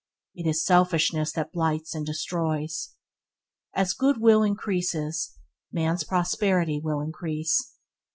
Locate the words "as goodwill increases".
3.75-5.37